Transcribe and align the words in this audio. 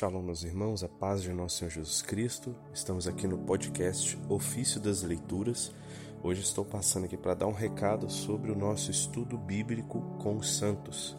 Shalom, 0.00 0.22
meus 0.22 0.44
irmãos, 0.44 0.82
a 0.82 0.88
paz 0.88 1.20
de 1.20 1.30
nosso 1.30 1.58
Senhor 1.58 1.70
Jesus 1.72 2.00
Cristo. 2.00 2.56
Estamos 2.72 3.06
aqui 3.06 3.26
no 3.26 3.36
podcast 3.36 4.18
Ofício 4.30 4.80
das 4.80 5.02
Leituras. 5.02 5.74
Hoje 6.22 6.40
estou 6.40 6.64
passando 6.64 7.04
aqui 7.04 7.18
para 7.18 7.34
dar 7.34 7.46
um 7.46 7.52
recado 7.52 8.10
sobre 8.10 8.50
o 8.50 8.56
nosso 8.56 8.90
estudo 8.90 9.36
bíblico 9.36 10.00
com 10.18 10.38
os 10.38 10.56
santos. 10.56 11.14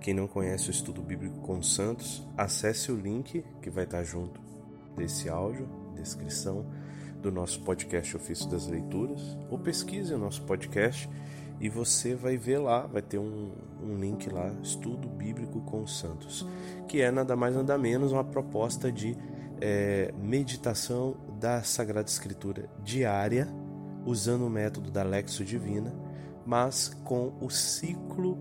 Quem 0.00 0.14
não 0.14 0.26
conhece 0.26 0.68
o 0.68 0.72
estudo 0.72 1.00
bíblico 1.00 1.38
com 1.42 1.60
os 1.60 1.72
santos, 1.72 2.26
acesse 2.36 2.90
o 2.90 2.96
link 2.96 3.44
que 3.62 3.70
vai 3.70 3.84
estar 3.84 4.02
junto 4.02 4.40
desse 4.96 5.28
áudio, 5.28 5.68
descrição 5.94 6.66
do 7.22 7.30
nosso 7.30 7.60
podcast 7.62 8.16
Ofício 8.16 8.48
das 8.48 8.66
Leituras, 8.66 9.38
ou 9.48 9.60
pesquise 9.60 10.12
o 10.12 10.18
nosso 10.18 10.42
podcast 10.42 11.08
e 11.60 11.68
você 11.68 12.14
vai 12.14 12.36
ver 12.36 12.58
lá, 12.58 12.86
vai 12.86 13.02
ter 13.02 13.18
um, 13.18 13.50
um 13.82 13.96
link 13.96 14.28
lá, 14.30 14.52
Estudo 14.62 15.08
Bíblico 15.08 15.60
com 15.62 15.82
os 15.82 15.98
Santos, 15.98 16.46
que 16.86 17.00
é 17.00 17.10
nada 17.10 17.34
mais 17.34 17.54
nada 17.54 17.76
menos 17.76 18.12
uma 18.12 18.24
proposta 18.24 18.92
de 18.92 19.16
é, 19.60 20.12
meditação 20.16 21.16
da 21.40 21.62
Sagrada 21.62 22.08
Escritura 22.08 22.68
diária, 22.82 23.48
usando 24.06 24.46
o 24.46 24.50
método 24.50 24.90
da 24.90 25.02
Lexo 25.02 25.44
Divina, 25.44 25.92
mas 26.46 26.88
com 27.04 27.34
o 27.40 27.50
ciclo 27.50 28.38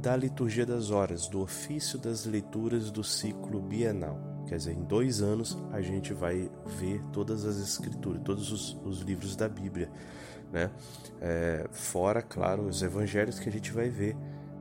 da 0.00 0.16
liturgia 0.16 0.64
das 0.64 0.90
horas, 0.90 1.28
do 1.28 1.42
ofício 1.42 1.98
das 1.98 2.24
leituras 2.24 2.90
do 2.90 3.04
ciclo 3.04 3.60
bienal. 3.60 4.18
Quer 4.46 4.56
dizer, 4.56 4.72
em 4.72 4.82
dois 4.82 5.20
anos 5.20 5.56
a 5.70 5.80
gente 5.82 6.14
vai 6.14 6.50
ver 6.64 7.02
todas 7.12 7.44
as 7.44 7.58
escrituras, 7.58 8.22
todos 8.24 8.50
os, 8.50 8.80
os 8.84 9.00
livros 9.00 9.36
da 9.36 9.48
Bíblia 9.48 9.90
né? 10.52 10.70
É, 11.20 11.66
fora, 11.70 12.22
claro, 12.22 12.66
os 12.66 12.82
evangelhos 12.82 13.38
que 13.38 13.48
a 13.48 13.52
gente 13.52 13.70
vai 13.72 13.88
ver 13.88 14.16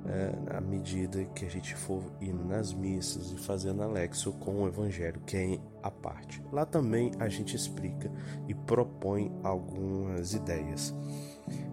é, 0.05 0.57
à 0.57 0.61
medida 0.61 1.23
que 1.35 1.45
a 1.45 1.49
gente 1.49 1.75
for 1.75 2.01
indo 2.21 2.43
nas 2.43 2.73
missas 2.73 3.31
e 3.31 3.37
fazendo 3.37 3.83
anexo 3.83 4.31
com 4.33 4.63
o 4.63 4.67
evangelho, 4.67 5.21
que 5.25 5.37
é 5.37 5.59
a 5.83 5.91
parte. 5.91 6.41
Lá 6.51 6.65
também 6.65 7.11
a 7.19 7.27
gente 7.27 7.55
explica 7.55 8.11
e 8.47 8.53
propõe 8.53 9.31
algumas 9.43 10.33
ideias. 10.33 10.93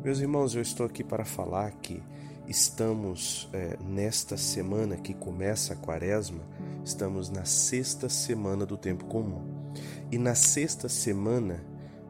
Meus 0.02 0.20
irmãos, 0.20 0.54
eu 0.54 0.62
estou 0.62 0.86
aqui 0.86 1.04
para 1.04 1.24
falar 1.24 1.70
que 1.72 2.02
estamos 2.48 3.48
é, 3.52 3.76
nesta 3.82 4.36
semana 4.36 4.96
que 4.96 5.14
começa 5.14 5.74
a 5.74 5.76
quaresma, 5.76 6.42
estamos 6.84 7.28
na 7.28 7.44
sexta 7.44 8.08
semana 8.08 8.64
do 8.64 8.76
tempo 8.76 9.04
comum. 9.06 9.72
E 10.10 10.18
na 10.18 10.34
sexta 10.34 10.88
semana 10.88 11.64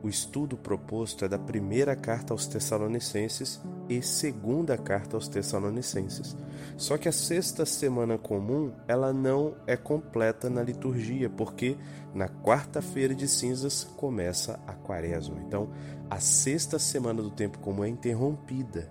o 0.06 0.08
estudo 0.08 0.56
proposto 0.56 1.24
é 1.24 1.28
da 1.28 1.36
primeira 1.36 1.96
carta 1.96 2.32
aos 2.32 2.46
Tessalonicenses 2.46 3.60
e 3.88 4.00
segunda 4.00 4.78
carta 4.78 5.16
aos 5.16 5.26
Tessalonicenses. 5.26 6.36
Só 6.76 6.96
que 6.96 7.08
a 7.08 7.12
sexta 7.12 7.66
semana 7.66 8.16
comum, 8.16 8.70
ela 8.86 9.12
não 9.12 9.56
é 9.66 9.76
completa 9.76 10.48
na 10.48 10.62
liturgia, 10.62 11.28
porque 11.28 11.76
na 12.14 12.28
quarta-feira 12.28 13.16
de 13.16 13.26
cinzas 13.26 13.82
começa 13.96 14.60
a 14.64 14.74
quaresma. 14.74 15.42
Então, 15.44 15.70
a 16.08 16.20
sexta 16.20 16.78
semana 16.78 17.20
do 17.20 17.30
tempo 17.30 17.58
comum 17.58 17.82
é 17.82 17.88
interrompida. 17.88 18.88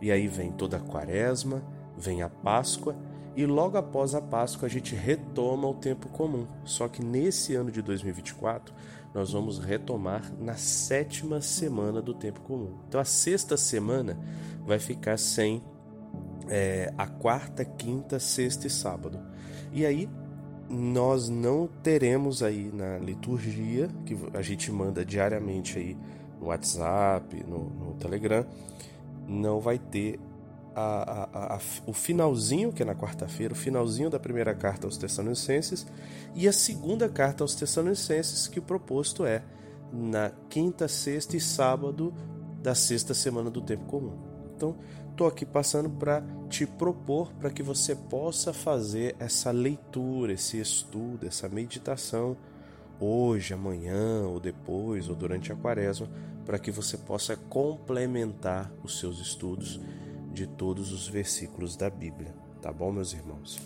E 0.00 0.10
aí 0.10 0.26
vem 0.26 0.52
toda 0.52 0.78
a 0.78 0.80
quaresma, 0.80 1.62
vem 1.98 2.22
a 2.22 2.30
Páscoa 2.30 2.96
e 3.36 3.44
logo 3.44 3.76
após 3.76 4.14
a 4.14 4.20
Páscoa 4.20 4.66
a 4.66 4.70
gente 4.70 4.94
retoma 4.94 5.68
o 5.68 5.74
tempo 5.74 6.08
comum. 6.08 6.46
Só 6.64 6.88
que 6.88 7.04
nesse 7.04 7.54
ano 7.54 7.70
de 7.70 7.82
2024 7.82 8.74
nós 9.14 9.32
vamos 9.32 9.58
retomar 9.58 10.32
na 10.40 10.54
sétima 10.54 11.42
semana 11.42 12.00
do 12.00 12.14
tempo 12.14 12.40
comum. 12.40 12.78
Então 12.88 12.98
a 12.98 13.04
sexta 13.04 13.56
semana 13.56 14.18
vai 14.64 14.78
ficar 14.78 15.18
sem 15.18 15.62
é, 16.48 16.92
a 16.96 17.06
quarta, 17.06 17.62
quinta, 17.62 18.18
sexta 18.18 18.66
e 18.66 18.70
sábado. 18.70 19.20
E 19.70 19.84
aí 19.84 20.08
nós 20.68 21.28
não 21.28 21.68
teremos 21.82 22.42
aí 22.42 22.70
na 22.72 22.98
liturgia 22.98 23.88
que 24.06 24.16
a 24.32 24.40
gente 24.40 24.72
manda 24.72 25.04
diariamente 25.04 25.78
aí 25.78 25.96
no 26.40 26.46
WhatsApp, 26.46 27.44
no, 27.46 27.70
no 27.70 27.94
Telegram, 27.94 28.46
não 29.26 29.60
vai 29.60 29.78
ter 29.78 30.18
a, 30.76 31.28
a, 31.32 31.54
a, 31.56 31.60
o 31.86 31.92
finalzinho, 31.94 32.70
que 32.70 32.82
é 32.82 32.84
na 32.84 32.94
quarta-feira, 32.94 33.54
o 33.54 33.56
finalzinho 33.56 34.10
da 34.10 34.20
primeira 34.20 34.54
carta 34.54 34.86
aos 34.86 34.98
Tessalonicenses, 34.98 35.86
e 36.34 36.46
a 36.46 36.52
segunda 36.52 37.08
carta 37.08 37.42
aos 37.42 37.54
Tessalonicenses, 37.54 38.46
que 38.46 38.58
o 38.58 38.62
proposto 38.62 39.24
é 39.24 39.42
na 39.90 40.30
quinta, 40.50 40.86
sexta 40.86 41.34
e 41.34 41.40
sábado 41.40 42.12
da 42.62 42.74
sexta 42.74 43.14
semana 43.14 43.50
do 43.50 43.62
tempo 43.62 43.86
comum. 43.86 44.18
Então, 44.54 44.76
estou 45.10 45.26
aqui 45.26 45.46
passando 45.46 45.88
para 45.88 46.22
te 46.50 46.66
propor 46.66 47.32
para 47.32 47.50
que 47.50 47.62
você 47.62 47.94
possa 47.94 48.52
fazer 48.52 49.16
essa 49.18 49.50
leitura, 49.50 50.34
esse 50.34 50.60
estudo, 50.60 51.26
essa 51.26 51.48
meditação 51.48 52.36
hoje, 53.00 53.54
amanhã, 53.54 54.26
ou 54.26 54.38
depois, 54.38 55.08
ou 55.08 55.14
durante 55.14 55.52
a 55.52 55.56
quaresma, 55.56 56.08
para 56.44 56.58
que 56.58 56.70
você 56.70 56.96
possa 56.98 57.36
complementar 57.36 58.70
os 58.82 58.98
seus 58.98 59.20
estudos 59.20 59.80
de 60.36 60.46
todos 60.46 60.92
os 60.92 61.08
versículos 61.08 61.76
da 61.76 61.88
Bíblia, 61.88 62.34
tá 62.60 62.70
bom, 62.70 62.92
meus 62.92 63.14
irmãos? 63.14 63.58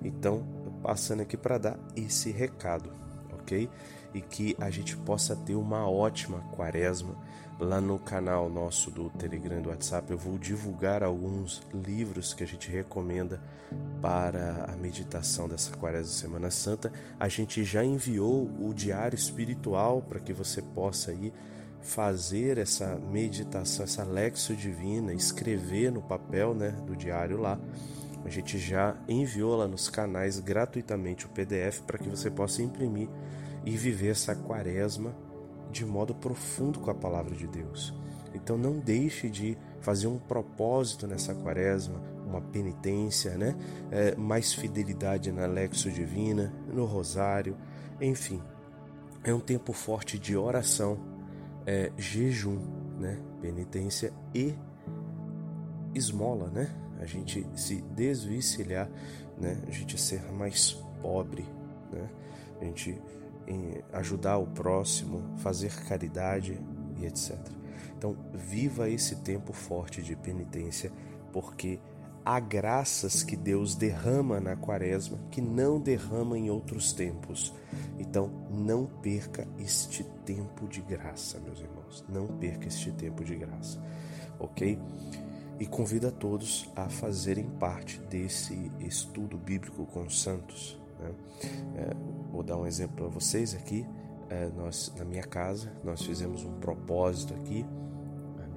Então, 0.00 0.44
passando 0.80 1.20
aqui 1.20 1.36
para 1.36 1.58
dar 1.58 1.78
esse 1.96 2.30
recado, 2.30 2.92
ok? 3.32 3.68
E 4.14 4.20
que 4.20 4.56
a 4.60 4.70
gente 4.70 4.96
possa 4.98 5.34
ter 5.34 5.56
uma 5.56 5.90
ótima 5.90 6.38
quaresma. 6.54 7.16
Lá 7.58 7.80
no 7.80 7.98
canal 7.98 8.48
nosso 8.48 8.88
do 8.90 9.10
Telegram 9.10 9.58
e 9.58 9.62
do 9.62 9.68
WhatsApp 9.70 10.10
eu 10.10 10.18
vou 10.18 10.38
divulgar 10.38 11.02
alguns 11.02 11.60
livros 11.72 12.32
que 12.32 12.44
a 12.44 12.46
gente 12.46 12.70
recomenda 12.70 13.40
para 14.00 14.66
a 14.72 14.76
meditação 14.76 15.48
dessa 15.48 15.76
quaresma 15.76 16.12
Semana 16.12 16.50
Santa. 16.52 16.92
A 17.18 17.28
gente 17.28 17.64
já 17.64 17.84
enviou 17.84 18.48
o 18.60 18.72
diário 18.72 19.16
espiritual 19.16 20.02
para 20.02 20.20
que 20.20 20.32
você 20.32 20.62
possa 20.62 21.12
ir 21.12 21.32
fazer 21.82 22.58
essa 22.58 22.96
meditação, 22.96 23.84
essa 23.84 24.04
lexo 24.04 24.54
divina, 24.54 25.12
escrever 25.12 25.90
no 25.90 26.00
papel 26.00 26.54
né, 26.54 26.70
do 26.86 26.96
diário 26.96 27.38
lá. 27.38 27.58
A 28.24 28.28
gente 28.28 28.56
já 28.56 28.96
enviou 29.08 29.56
lá 29.56 29.66
nos 29.66 29.90
canais 29.90 30.38
gratuitamente 30.38 31.26
o 31.26 31.28
PDF 31.28 31.80
para 31.80 31.98
que 31.98 32.08
você 32.08 32.30
possa 32.30 32.62
imprimir 32.62 33.08
e 33.64 33.76
viver 33.76 34.10
essa 34.10 34.34
quaresma 34.34 35.14
de 35.70 35.84
modo 35.84 36.14
profundo 36.14 36.78
com 36.78 36.90
a 36.90 36.94
palavra 36.94 37.34
de 37.34 37.48
Deus. 37.48 37.92
Então 38.32 38.56
não 38.56 38.78
deixe 38.78 39.28
de 39.28 39.58
fazer 39.80 40.06
um 40.06 40.18
propósito 40.18 41.06
nessa 41.06 41.34
quaresma, 41.34 42.00
uma 42.24 42.40
penitência, 42.40 43.36
né? 43.36 43.56
É, 43.90 44.14
mais 44.14 44.52
fidelidade 44.52 45.32
na 45.32 45.46
Lexo 45.46 45.90
Divina, 45.90 46.52
no 46.72 46.84
Rosário, 46.84 47.56
enfim. 48.00 48.40
É 49.24 49.34
um 49.34 49.40
tempo 49.40 49.72
forte 49.72 50.18
de 50.18 50.36
oração 50.36 51.11
é, 51.66 51.92
jejum, 51.96 52.58
né? 52.98 53.18
penitência 53.40 54.12
e 54.34 54.54
esmola, 55.94 56.48
né? 56.48 56.70
A 57.00 57.06
gente 57.06 57.46
se 57.56 57.82
desvencilhar, 57.82 58.88
né? 59.38 59.60
A 59.66 59.70
gente 59.70 60.00
ser 60.00 60.22
mais 60.32 60.72
pobre, 61.00 61.44
né? 61.92 62.08
A 62.60 62.64
gente 62.64 63.00
ajudar 63.92 64.38
o 64.38 64.46
próximo, 64.46 65.22
fazer 65.38 65.72
caridade 65.88 66.58
e 66.98 67.06
etc. 67.06 67.36
Então, 67.96 68.16
viva 68.32 68.88
esse 68.88 69.16
tempo 69.16 69.52
forte 69.52 70.02
de 70.02 70.16
penitência, 70.16 70.92
porque 71.32 71.78
há 72.24 72.38
graças 72.40 73.22
que 73.22 73.36
Deus 73.36 73.74
derrama 73.74 74.40
na 74.40 74.56
quaresma 74.56 75.18
que 75.30 75.40
não 75.40 75.80
derrama 75.80 76.38
em 76.38 76.50
outros 76.50 76.92
tempos. 76.92 77.52
Então, 77.98 78.30
não 78.50 78.86
perca 78.86 79.46
este 79.58 80.04
tempo 80.24 80.66
de 80.66 80.80
graça, 80.80 81.38
meus 81.40 81.60
irmãos. 81.60 82.04
Não 82.08 82.26
perca 82.26 82.68
este 82.68 82.90
tempo 82.92 83.24
de 83.24 83.36
graça, 83.36 83.82
ok? 84.38 84.78
E 85.58 85.66
convido 85.66 86.08
a 86.08 86.10
todos 86.10 86.70
a 86.74 86.88
fazerem 86.88 87.48
parte 87.58 88.00
desse 88.00 88.70
estudo 88.80 89.36
bíblico 89.36 89.86
com 89.86 90.02
os 90.02 90.20
santos. 90.22 90.80
Né? 90.98 91.12
É, 91.76 91.96
vou 92.30 92.42
dar 92.42 92.56
um 92.56 92.66
exemplo 92.66 92.96
para 92.96 93.08
vocês 93.08 93.54
aqui. 93.54 93.86
É, 94.28 94.48
nós, 94.56 94.92
na 94.96 95.04
minha 95.04 95.22
casa, 95.22 95.72
nós 95.84 96.02
fizemos 96.02 96.44
um 96.44 96.58
propósito 96.58 97.34
aqui 97.34 97.66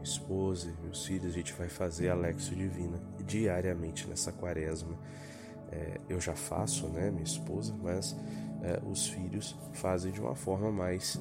esposa 0.06 0.74
meus 0.82 1.06
filhos, 1.06 1.26
a 1.26 1.30
gente 1.30 1.52
vai 1.54 1.68
fazer 1.68 2.10
a 2.10 2.16
Lexo 2.16 2.56
Divina 2.56 3.02
diariamente 3.26 4.08
nessa 4.08 4.32
quaresma. 4.32 4.98
É, 5.72 6.00
eu 6.08 6.22
já 6.22 6.36
faço, 6.36 6.88
né, 6.88 7.10
minha 7.12 7.24
esposa, 7.24 7.74
mas 7.82 8.16
é, 8.62 8.80
os 8.90 9.08
filhos 9.08 9.58
fazem 9.74 10.12
de 10.12 10.22
uma 10.22 10.36
forma 10.36 10.72
mais. 10.72 11.20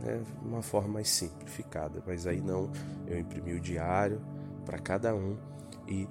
né, 0.00 0.22
uma 0.42 0.62
forma 0.62 0.88
mais 0.88 1.08
simplificada. 1.08 2.02
Mas 2.06 2.26
aí 2.26 2.40
não, 2.40 2.70
eu 3.06 3.18
imprimi 3.18 3.52
o 3.52 3.60
diário 3.60 4.20
para 4.64 4.78
cada 4.78 5.14
um 5.14 5.36
e 5.86 6.08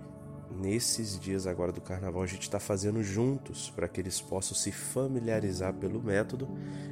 nesses 0.59 1.19
dias 1.19 1.47
agora 1.47 1.71
do 1.71 1.81
carnaval 1.81 2.21
a 2.21 2.27
gente 2.27 2.43
está 2.43 2.59
fazendo 2.59 3.01
juntos 3.03 3.71
para 3.71 3.87
que 3.87 3.99
eles 3.99 4.21
possam 4.21 4.55
se 4.55 4.71
familiarizar 4.71 5.73
pelo 5.73 6.01
método 6.01 6.47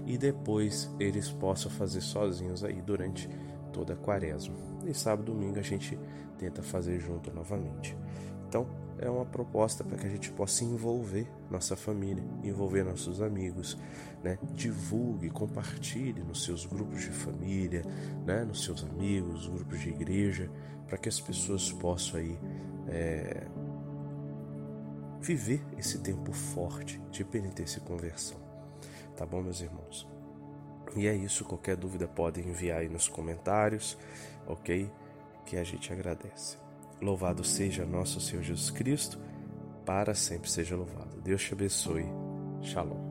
e 0.06 0.18
depois 0.18 0.90
eles 1.00 1.30
possam 1.30 1.70
fazer 1.72 2.02
sozinhos 2.02 2.64
aí 2.64 2.82
durante 2.82 3.30
toda 3.72 3.94
a 3.94 3.96
quaresma. 3.98 4.56
E 4.86 4.94
sábado 4.94 5.32
domingo 5.32 5.60
a 5.60 5.64
gente 5.64 5.98
tenta 6.38 6.62
fazer 6.62 7.00
junto 7.00 7.32
novamente. 7.34 7.96
Então, 8.48 8.68
é 9.00 9.10
uma 9.10 9.26
proposta 9.26 9.84
para 9.84 9.98
que 9.98 10.06
a 10.06 10.10
gente 10.10 10.32
possa 10.32 10.64
envolver 10.64 11.28
nossa 11.50 11.76
família, 11.76 12.24
envolver 12.44 12.84
nossos 12.84 13.22
amigos, 13.22 13.78
né? 14.24 14.38
Divulgue, 14.54 15.30
compartilhe 15.30 16.22
nos 16.24 16.44
seus 16.44 16.66
grupos 16.66 17.02
de 17.02 17.10
família, 17.10 17.84
né? 18.26 18.44
Nos 18.44 18.64
seus 18.64 18.84
amigos, 18.84 19.48
grupos 19.48 19.80
de 19.80 19.90
igreja, 19.90 20.52
para 20.88 20.98
que 20.98 21.10
as 21.10 21.20
pessoas 21.20 21.72
possam 21.72 22.20
aí 22.20 22.38
é, 22.90 23.48
viver 25.20 25.64
esse 25.78 26.00
tempo 26.00 26.32
forte 26.32 27.02
de 27.12 27.24
penitência 27.24 27.80
e 27.80 27.82
conversão. 27.82 28.38
Tá 29.16 29.26
bom, 29.26 29.42
meus 29.42 29.62
irmãos? 29.62 30.08
E 30.96 31.08
é 31.08 31.16
isso. 31.16 31.46
Qualquer 31.46 31.76
dúvida 31.76 32.08
podem 32.08 32.48
enviar 32.48 32.80
aí 32.80 32.90
nos 32.90 33.08
comentários, 33.08 33.98
ok? 34.48 34.90
Que 35.46 35.58
a 35.58 35.64
gente 35.64 35.92
agradece. 35.92 36.58
Louvado 37.02 37.44
seja 37.44 37.86
nosso 37.86 38.22
Senhor 38.22 38.44
Jesus 38.44 38.70
Cristo, 38.70 39.20
para 39.86 40.14
sempre 40.14 40.50
seja 40.50 40.76
louvado. 40.76 41.20
Deus 41.22 41.44
te 41.44 41.54
abençoe. 41.54 42.06
Shalom. 42.62 43.11